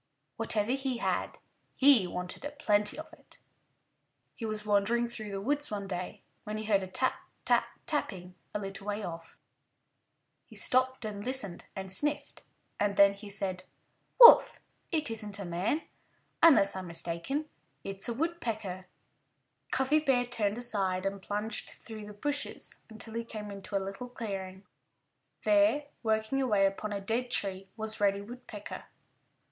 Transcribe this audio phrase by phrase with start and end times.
[0.35, 1.37] Whatever he had,
[1.75, 3.37] he wanted a plenty of it.
[4.33, 8.33] He was wandering through the woods one day when he heard a tap, tap, tapping
[8.51, 9.37] a little way off.
[10.47, 12.41] He stopped and listened and sniffed.
[12.79, 13.61] And then he said,
[14.19, 14.59] "Woof!
[14.91, 15.83] It isn't a man.
[16.41, 17.47] Unless I'm mistaken
[17.83, 18.87] it's a Woodpecker."
[19.69, 24.09] Cuffy Bear turned aside and plunged through the hushes until he came into a little
[24.09, 24.65] clearing.
[25.43, 28.85] There, working away upon a dead tree, was Reddy Woodpecker.